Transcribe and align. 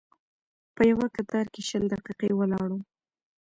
په 0.75 0.81
یوه 0.91 1.05
کتار 1.15 1.45
کې 1.53 1.61
شل 1.67 1.83
دقیقې 1.93 2.29
ولاړ 2.35 2.67
وم. 2.71 2.81